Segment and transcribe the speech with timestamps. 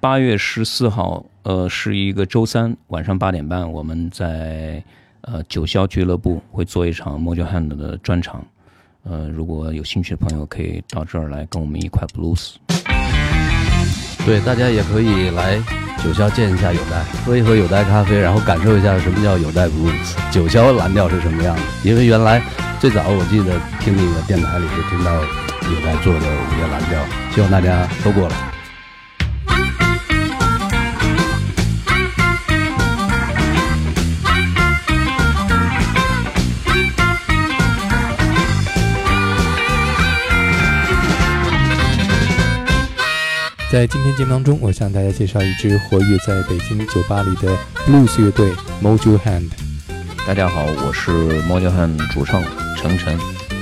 [0.00, 4.82] 八月十四号，呃，是一个周三晚上八点半，我们在
[5.20, 8.42] 呃九霄俱乐部会做一场 Mojo Hand 的专场。
[9.02, 12.54] 呃，如果有兴趣的朋友，可以到这儿来跟我们一块 blues。
[14.24, 15.58] 对，大家也可以来
[16.02, 21.62] 九霄见一下有代，喝一喝有代咖啡，然后感受一下什么叫有代 blues，九霄蓝调是什么样的。
[21.84, 22.42] 因为原来
[22.80, 26.98] 最早我记得听那个电台里就听到有代做的午夜蓝调，
[27.34, 28.59] 希望大家都过来。
[43.70, 47.56] 在今天节目当中，我向大家介绍一支活跃在北京酒吧里的
[47.86, 48.50] blues 乐队
[48.82, 49.48] Mojo Hand。
[50.26, 51.12] 大家好，我是
[51.42, 52.42] Mojo Hand 主唱
[52.76, 53.16] 程晨，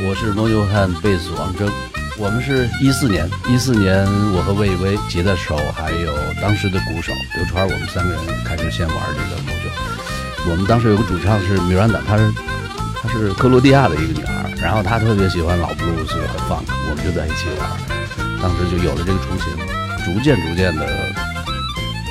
[0.09, 1.71] 我是 Mojo Hand 贝斯王铮。
[2.17, 10.51] 我们是一四年，一四年我和魏巍吉他手还有当时的鼓手刘川，我们三个人开始先玩这个 Mojo。
[10.51, 12.33] 我们当时有个主唱是米兰达，她是
[13.03, 17.69] 她是克罗地亚的一个女孩，然后她特别喜欢老 blues 和 funk，我们就在一起玩，
[18.41, 19.78] 当时就有了这个雏形。
[20.09, 20.87] 逐渐逐渐的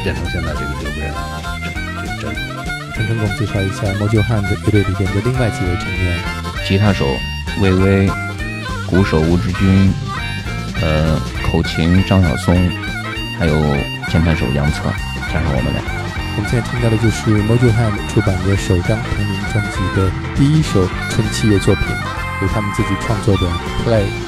[0.04, 1.12] 变成现在这个六个人，
[2.22, 2.34] 这这
[2.94, 6.20] 陈晨给我们介绍一下 Mojo Hand 乐队里边的另外几位成员：
[6.68, 7.08] 吉他手
[7.60, 8.08] 魏巍，
[8.86, 9.92] 鼓手吴志军，
[10.80, 12.56] 呃，口琴张晓松，
[13.40, 13.56] 还有
[14.12, 14.84] 键盘手杨策，
[15.34, 15.82] 加上我们俩。
[16.38, 21.88] 我们现在听到的就是 Mojo Hand 出版的首张同名专辑的第一首纯器乐作品，
[22.44, 23.48] 由他们自己创作的
[23.84, 24.27] Play。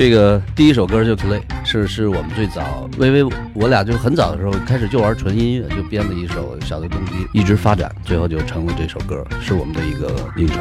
[0.00, 10.54] 这个第一首歌就 play 是是我们最早，微微我俩就很早的时候开始就玩纯音乐，就编了一首小的动机，一直发展，最后就成了这首歌，是我们的一个应酬。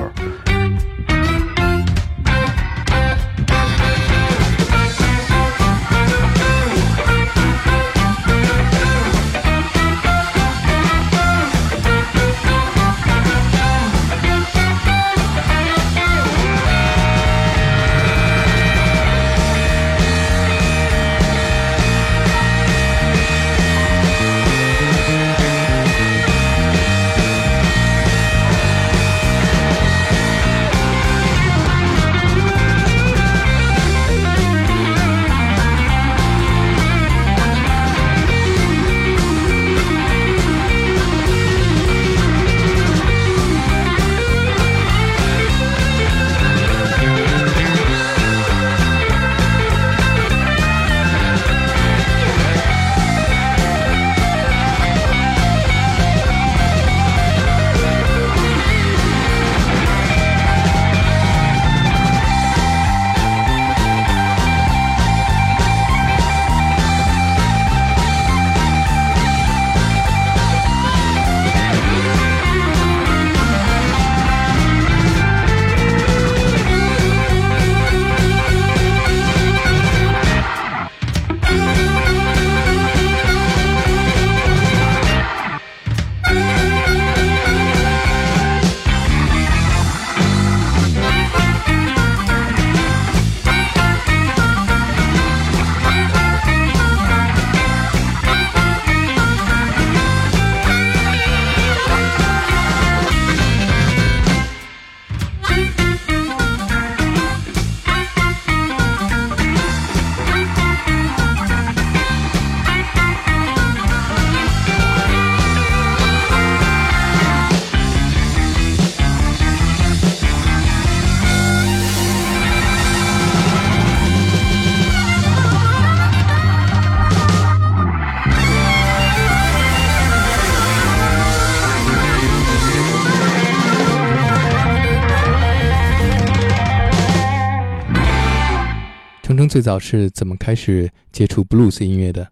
[139.50, 142.26] 最早是怎么开始接触 blues 音乐的？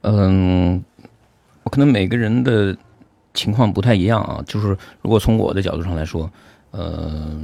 [0.00, 0.82] 嗯，
[1.62, 2.76] 我可能每个人的
[3.34, 4.42] 情况不太一样啊。
[4.46, 6.28] 就是如果从我的角度上来说，
[6.70, 7.38] 呃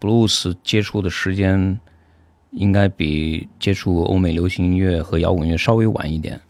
[0.00, 1.78] ，blues 接触的时间
[2.52, 6.40] 应该比接触欧美流行音乐和摇滚乐稍微晚一点。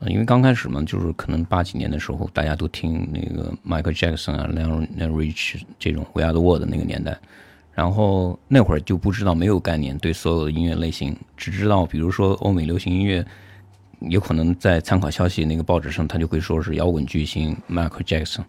[0.00, 7.18] 呃，因为刚开始嘛，就是可能八几年的时候，大家都听那个 Michael Jackson 啊、Lionel Rich 这种 We Are the World 那个年代，
[7.74, 13.24] 然后那会儿就不知道，没有概念对所有的音乐类型，只知道比如说欧美流行音乐，
[14.00, 18.44] 有可能在参考消息那个报纸上，他就会说是摇滚巨星 Michael Jackson，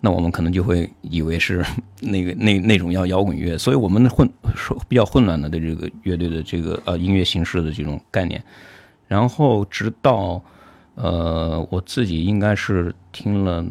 [0.00, 1.64] 那我们可能就会以为是
[2.00, 8.42] 那个那那种要摇滚乐，所以我们混说比较混乱的对这个乐队的这个呃音乐形式的这种概念，
[9.06, 10.42] 然后直到。
[11.00, 13.64] 呃，我自己应该是听了，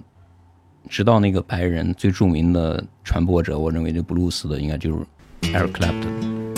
[0.90, 5.00] 直到那个白人最著名的传播者，我认为这布鲁斯的应该就是
[5.54, 6.54] Eric Clapton。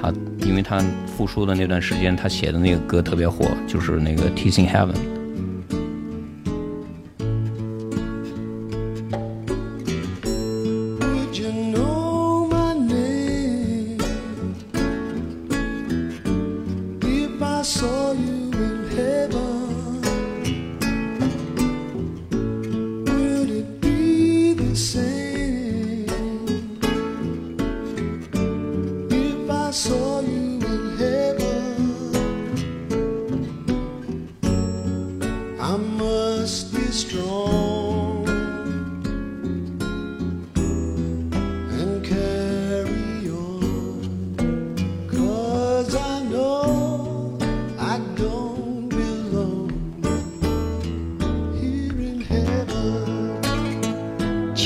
[0.00, 0.12] 他
[0.46, 5.17] 因为他复出的那段时间，他写的那个歌特别火，就是那个 Teasing Heaven。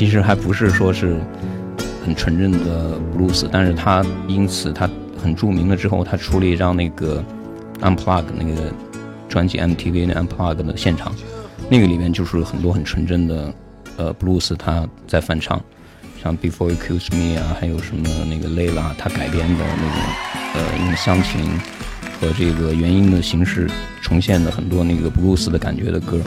[0.03, 1.17] 其实还不是说是
[2.05, 7.23] 很纯正的布鲁斯，但是他因此他很著名了之后，他出了一张那个
[7.81, 8.73] Unplug 那个
[9.29, 11.15] 专辑 MTV 那 Unplug 的现场，
[11.71, 13.55] 那个里面就是很多很纯正的
[13.97, 15.63] 呃布鲁斯他在翻唱，
[16.21, 20.03] 像 Before You Kiss Me 啊，还有什么那个 Layla 他改编的那种
[20.55, 21.49] 呃用乡情
[22.21, 23.71] 和这个原音的形式
[24.01, 26.21] 重现的很多那个布鲁斯的感觉的歌。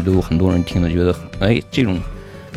[0.00, 1.98] 都有很多人听了，觉得哎，这种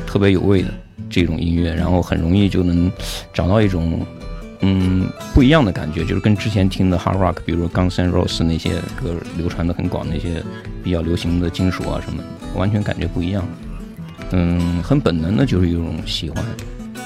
[0.06, 0.70] 特别有味的，
[1.10, 2.92] 这种音乐，然后很容易就能
[3.34, 4.06] 找到一种
[4.62, 10.44] 嗯不一样的感觉，就是跟之前听的 hard rock，比如 Guns N' Roses 那些歌流传的很广那些
[10.84, 12.24] 比较流行的金属啊什么，
[12.56, 13.44] 完全感觉不一样。
[14.32, 16.44] 嗯，很本能的就是一种喜欢，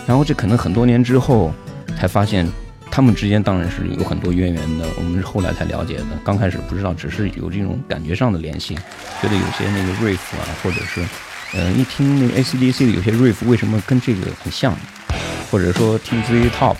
[0.05, 1.51] 然后这可能很多年之后
[1.97, 2.47] 才发现。
[2.97, 6.05] 他们之间当然是有很多渊源的，我们是后来才了解的。
[6.23, 8.73] 刚开始不知道，只是有这种感觉上的联系，
[9.21, 11.05] 觉得有些那个 riff 啊，或者是，
[11.53, 14.75] 嗯，一听那个 AC/DC 的有些 riff 为什么跟这个很像，
[15.51, 16.75] 或者说听 Z Top，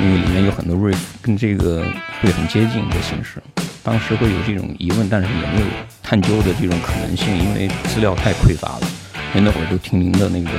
[0.00, 1.84] 因为里面有很多 riff 跟这个
[2.20, 3.42] 会很接近的形式，
[3.82, 5.66] 当时会有这种疑问，但是也没有
[6.00, 8.86] 探究的这种可能性，因为资料太匮乏了。
[9.32, 10.50] 因为那会儿都听您的那个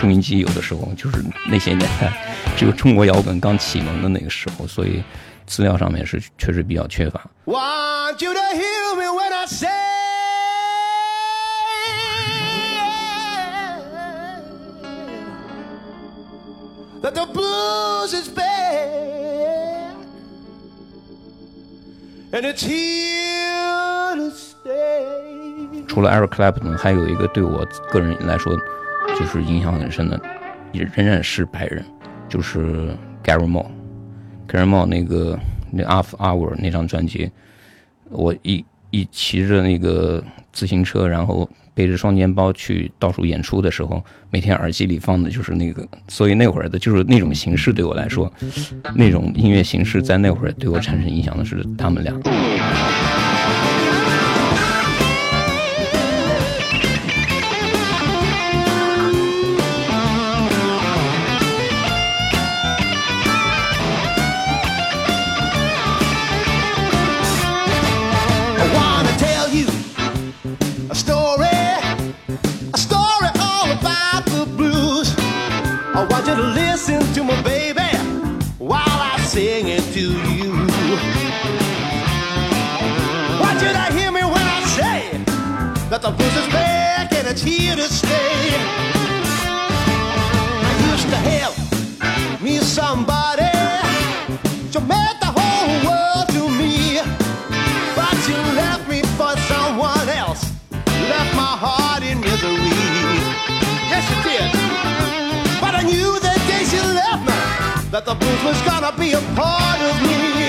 [0.00, 2.12] 收音机，有的时候就是那些年代，
[2.56, 5.02] 只有中国摇滚刚启蒙的那个时候，所以
[5.46, 7.20] 资料上面是确实比较缺乏。
[7.44, 9.68] Want you to hear me when I say
[25.90, 28.56] 除了 Eric Clapton，还有一个对我个人来说
[29.18, 30.20] 就是影响很深的，
[30.70, 31.84] 也仍然是白人，
[32.28, 33.66] 就是 Gary Moore。
[34.48, 35.36] Gary Moore 那个
[35.72, 37.28] 那 After Hour 那张专辑，
[38.08, 48.32] 我一一骑着那个自行车，然后背着双肩包去到处演出的时候，每天耳机里放的就是那个，所以那会儿的就是那种形式对我来说，
[48.94, 52.14] 那种音乐形式在那会儿对我产生影响的是他们俩。
[108.04, 110.48] That the blues was gonna be a part of me.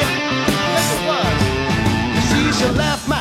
[0.71, 2.57] Yes, it was.
[2.57, 3.20] She left me with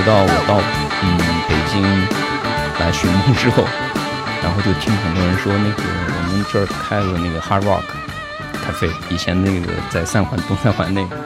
[0.00, 0.58] 直到我到
[1.02, 1.82] 嗯北京
[2.80, 3.62] 来寻梦之后，
[4.42, 7.82] 然后就听很多人说那个我们这儿开了那个 Hard Rock
[8.64, 11.16] 咖啡，以前那个在三环东三环那个，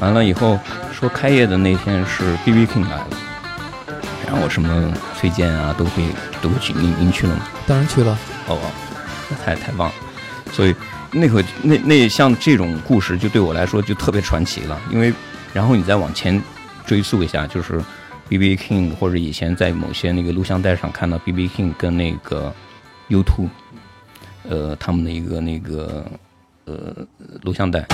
[0.00, 0.58] 完了以后
[0.98, 3.06] 说开业的那天是 B B King 来了，
[4.26, 6.04] 然后我什么推荐啊都会
[6.40, 7.42] 都会去，您您去了吗？
[7.66, 8.16] 当然去了。
[8.48, 8.70] 哦哦，
[9.28, 9.94] 那太太棒了，
[10.52, 10.74] 所以
[11.12, 15.12] 那会那那像这种故事就对我来说就特别传奇了，因为
[15.52, 16.42] 然后你再往前
[16.86, 17.78] 追溯一下，就是
[18.28, 22.52] B B King 或者以前在某些那个录像带上看到 B B King 跟那个
[23.08, 23.48] U Two，
[24.48, 26.04] 呃，他们的一个那个
[26.64, 27.06] 呃
[27.42, 27.86] 录像带。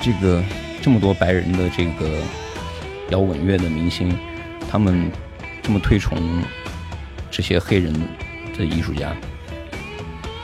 [0.00, 0.42] 这个
[0.80, 2.18] 这么多白人的这个
[3.10, 4.16] 摇滚乐的明星，
[4.70, 5.10] 他们
[5.62, 6.18] 这么推崇
[7.30, 7.92] 这些黑人
[8.56, 9.14] 的艺术家，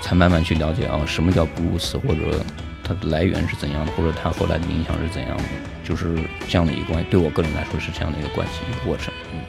[0.03, 2.45] 才慢慢去了解啊，什么叫布鲁斯，或者
[2.85, 5.45] 它的来源是怎样的，或者它后来的影响是怎样的，
[5.83, 6.17] 就是
[6.49, 7.07] 这样的一个关系。
[7.11, 9.13] 对我个人来说是这样的一个关系一个过程。
[9.33, 9.41] 嗯。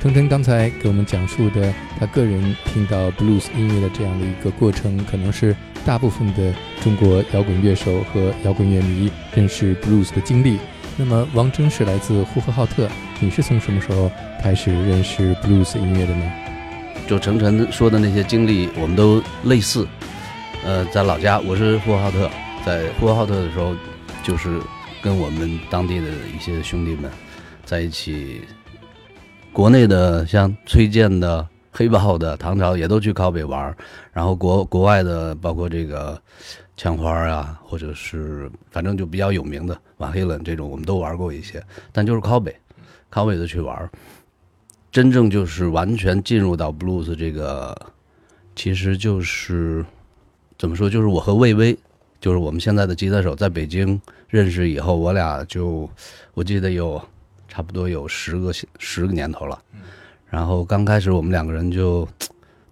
[0.00, 10.58] 腾腾刚才给我们讲述的他个人听到 blues 音乐的这样的一个过程，可能是大部分的中国摇滚乐手和摇滚乐迷认识 blues 的经历。
[10.96, 12.88] 那么王峥是来自呼和浩特，
[13.20, 14.10] 你是从什么时候
[14.42, 16.32] 开始认识 blues 音乐的呢？
[17.06, 19.86] 就程晨说的那些经历，我们都类似。
[20.64, 22.30] 呃，在老家，我是呼和浩特，
[22.64, 23.74] 在呼和浩特的时候，
[24.22, 24.60] 就是
[25.02, 27.10] 跟我们当地的一些兄弟们
[27.64, 28.42] 在一起。
[29.52, 33.74] 国内的像崔健的、黑豹的、唐朝也都去靠北玩
[34.12, 36.20] 然后国国外的包括这个
[36.76, 42.54] 枪花啊，或者是反正就比较有名的瓦黑伦这种，我们都玩过一些，但就是靠北，
[43.08, 43.90] 靠北的去玩
[44.90, 47.74] 真正就是完全进入到 blues 这个，
[48.54, 49.84] 其实就是
[50.58, 51.76] 怎么说，就是我和魏巍，
[52.20, 55.88] 就是我们现在的吉他手，在北京认识以后，我俩就
[56.34, 57.02] 我记得有。
[57.48, 59.62] 差不多有十个十个年头了，
[60.32, 62.08] 然后刚开始我们两个人就，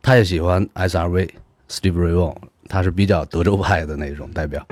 [0.01, 1.35] 他也喜欢 S R V
[1.69, 4.67] Steve r a y v a u g h n 他是比较德州派的那种代表。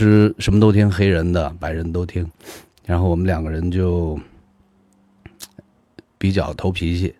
[0.00, 2.26] 是什么都听，黑人的、白人都听，
[2.86, 4.18] 然后我们两个人就
[6.16, 7.14] 比较投脾气，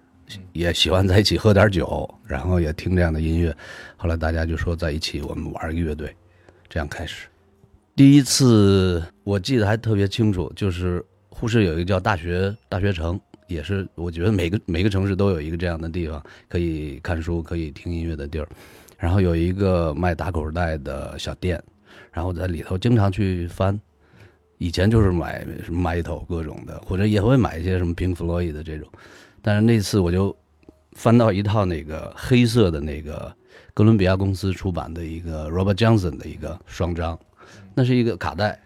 [0.55, 3.55] 也喜欢在一起喝点酒，然后也听这样的音乐。
[3.99, 6.11] 后来大家就说在一起我们玩一个乐队，
[6.71, 7.27] 这样开始。
[7.95, 18.49] 第一次我记得还特别清楚，就是呼市有一个叫大学大学城，也是我觉得每个每个城市都有一个这样的地方，可以看书、可以听音乐的地儿。
[18.97, 21.62] 然后有一个卖打口袋的小店。
[22.12, 23.81] 然后在里头经常去翻，
[24.59, 28.88] 以前就是买什么 Metal 各种的，或者也会买一些什么 Pink Floyd 的这种。
[29.40, 30.37] 但是那次我就
[30.92, 33.33] 翻到一套那个黑色的那个
[33.73, 37.18] 哥伦比亚公司出版的一个 Robert Johnson 的一个双张，
[37.75, 38.61] 那是一个卡带，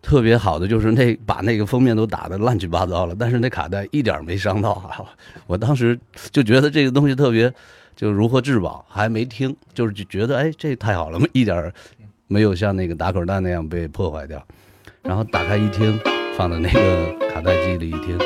[0.00, 5.04] 特别好的就是那把那个封面都打得乱七八糟了，但是那卡带一点没伤到啊。
[5.46, 5.98] 我当时
[6.30, 7.52] 就觉得这个东西特别
[7.96, 11.72] 就如获至宝，还没听，就是就觉得哎这太好了， 一点。
[12.32, 14.42] 没有像那个打口袋那样被破坏掉，
[15.02, 16.00] 然后打开一听，
[16.34, 18.18] 放在那个卡带机里一听，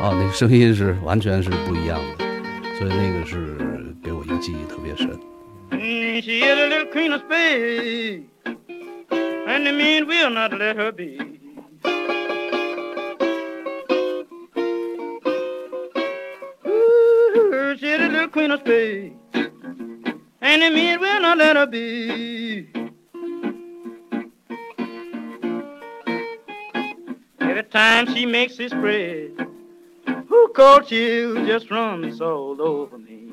[0.00, 2.24] 哦，那个声音是完全是不一样的，
[2.78, 3.56] 所以那个是
[4.04, 5.08] 给我一个记忆特别深。
[5.72, 8.22] Mm, she is a little queen of spades,
[9.48, 11.18] and the men will not let her be.
[27.50, 29.32] Every time she makes this spread,
[30.28, 33.28] who cold chill just runs all over me.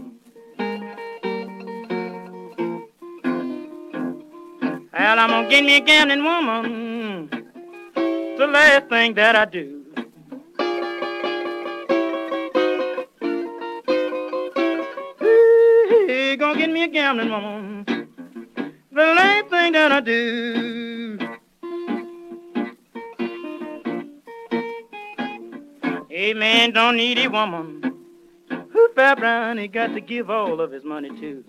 [4.92, 7.30] Well, I'm gonna get me a gambling woman.
[7.94, 9.84] The last thing that I do.
[16.40, 17.86] Gonna get me a gambling woman.
[18.92, 21.27] The last thing that I do.
[26.28, 27.82] A man don't need a woman
[28.50, 31.42] who fair brown he got to give all of his money to.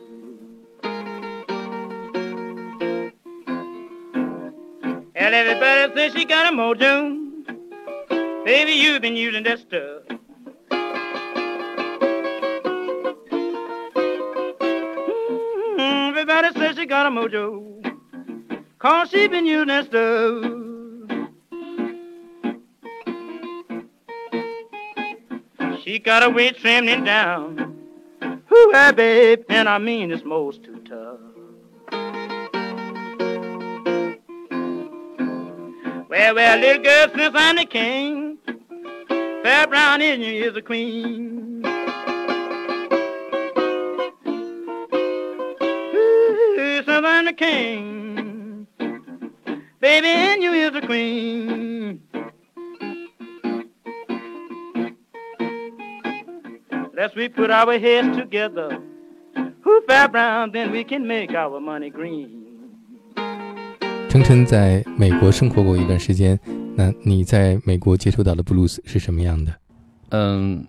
[5.17, 7.45] Tell everybody says she got a mojo,
[8.45, 10.05] baby, you've been using that stuff.
[15.41, 17.83] Mm-hmm, everybody says she got a mojo,
[18.79, 20.58] cause she been using that stuff.
[25.89, 27.75] She got her weight trimmed down.
[28.21, 31.19] Who hey, babe, and I mean it's most too tough.
[36.11, 38.37] Well, well, little girl, since I'm the king,
[39.43, 41.65] Fair Brown Indian is the queen.
[45.95, 48.67] Ooh, since I'm the king,
[49.81, 51.68] baby, and you is the queen.
[56.99, 58.81] Let's we put our heads together.
[59.63, 62.29] Who fair brown, then we can make our money green.
[64.09, 66.37] 程程在美国生活过一段时间，
[66.75, 69.55] 那你在美国接触到的布鲁斯是什么样的？
[70.09, 70.67] 嗯，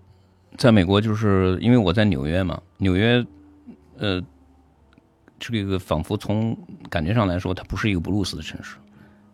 [0.56, 3.26] 在美国就是因为我在纽约嘛，纽约，
[3.98, 4.24] 呃，
[5.39, 6.56] 这个仿佛从
[6.92, 8.76] 感觉上来说，它不是一个布鲁斯的城市，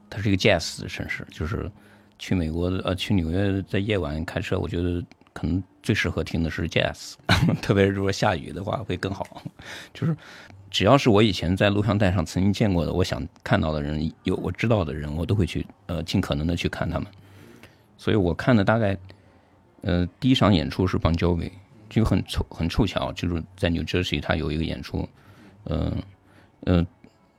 [0.10, 1.28] 它是一个 jazz 的城市。
[1.30, 1.70] 就是
[2.18, 5.04] 去美国的呃，去纽约在夜晚开车，我觉得
[5.36, 7.14] 可能最适合听的是 jazz，
[7.62, 9.44] 特别是如果下雨的话会更好。
[9.94, 10.18] 就是
[10.72, 17.08] 只要是我以前在录像带上曾经见过的，我想看到的人，有我知道的人，我都会去呃尽可能的去看他们。
[17.98, 18.98] 所以我看的大概。
[19.88, 21.52] 呃，第一场演出是 Bon Jovi，
[21.88, 25.08] 就很凑很凑巧，就是在 New Jersey 他有一个演出，
[25.66, 26.04] 嗯、
[26.62, 26.88] 呃、呃，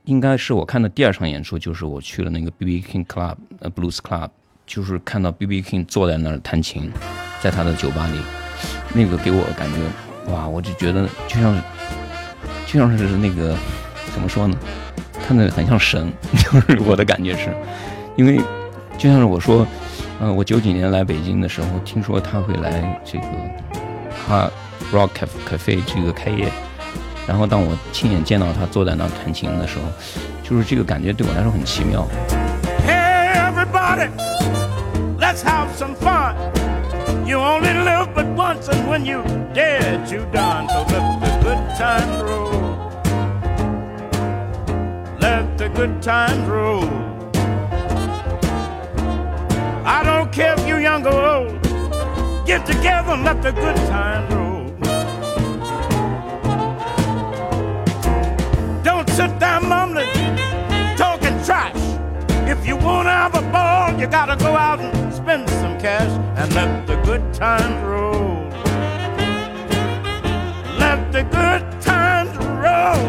[0.05, 2.81] 应该是我看的第二场演出，就是我去了那个 B.B.
[2.81, 4.29] King Club，呃 Blues Club，
[4.67, 5.63] 就是看到 B.B.
[5.63, 6.91] King 坐在那儿弹琴，
[7.41, 8.19] 在他的酒吧里，
[8.93, 11.55] 那个给我感觉，哇，我就觉得就像
[12.67, 13.55] 就像是那个
[14.13, 14.55] 怎么说呢，
[15.25, 16.11] 看着很像神，
[16.51, 17.55] 就是我的感觉是，
[18.15, 18.37] 因为
[18.97, 19.65] 就像是我说。
[20.19, 23.25] 嗯，我九几年来北京的时候，听说他会来这个
[24.27, 24.51] 哈
[24.91, 25.11] Rock
[25.47, 26.51] Cafe 这个开业，
[27.27, 29.83] 然后当我亲眼见到他坐在那儿弹琴的时候，
[30.41, 32.07] 就是这个感觉对我来说很奇妙。
[32.87, 34.09] Everybody,
[35.37, 36.35] let's have some fun.
[37.27, 39.21] You only live but once, and when you
[39.53, 40.67] dead, you done.
[40.67, 42.51] So let the good times roll.
[45.19, 46.89] Let the good times roll.
[49.85, 51.61] I don't care if you're young or old.
[52.47, 54.65] Get together and let the good times roll.
[58.81, 60.09] Don't sit down mumbling,
[60.97, 61.75] talking trash.
[62.49, 66.95] If you wanna ball, you gotta go out and spend some cash and let the
[67.03, 68.49] good times roll.
[70.77, 73.03] Let the good times roll.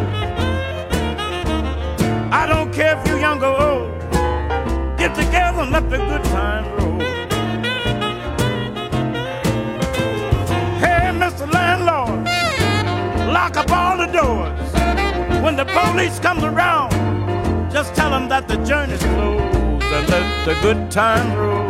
[2.32, 4.00] I don't care if you're young or old.
[4.98, 6.98] Get together and let the good times roll.
[10.82, 11.50] Hey, Mr.
[11.52, 12.24] Landlord,
[13.32, 14.72] lock up all the doors.
[15.42, 16.90] When the police comes around,
[17.70, 19.57] just tell them that the journey's closed
[19.90, 21.66] and let the good times roll.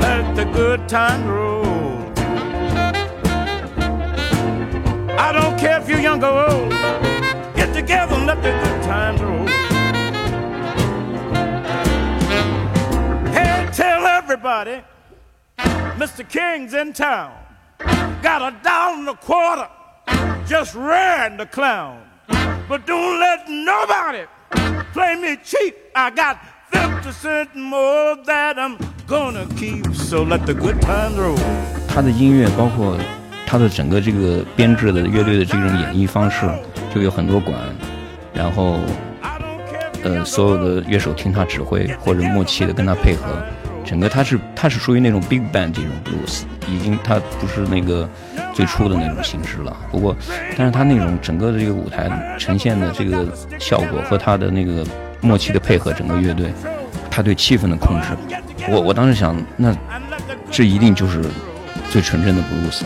[0.00, 1.64] Let the good times roll.
[5.18, 6.70] I don't care if you're young or old.
[7.54, 9.46] Get together and let the good times roll.
[13.32, 14.82] Hey, tell everybody,
[15.96, 16.28] Mr.
[16.28, 17.36] King's in town.
[18.20, 19.68] Got a dollar and a quarter,
[20.46, 22.02] just ran the clown.
[22.68, 24.26] But don't let nobody
[24.98, 25.76] play me cheap.
[25.94, 26.38] I got
[26.72, 29.94] 50 cents more that I'm gonna keep.
[29.94, 31.38] So let the good times roll.
[31.86, 32.98] 他的音乐包括
[33.46, 36.50] 他的整个这个编制的乐队的这种演绎方式，
[36.92, 37.56] 就有很多管，
[38.34, 38.80] 然后
[40.02, 43.40] 呃所有的乐手听他指挥或者默契的跟他配合，
[43.84, 48.08] 整个他是他是属于那种 big band 这种 blues，已经他不是那个
[48.58, 49.76] 最初的那种形式了。
[49.88, 50.16] 不过，
[50.56, 53.24] 但是他那种整个的这个舞台呈现的这个
[53.56, 54.84] 效果和他的那个
[55.20, 56.52] 默契的配合，整个乐队
[57.08, 58.08] 他对气氛的控制，
[58.68, 59.72] 我我当时想，那
[60.50, 61.22] 这一定就是
[61.88, 62.84] 最纯真的布鲁斯。